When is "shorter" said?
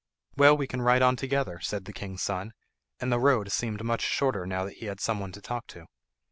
4.01-4.47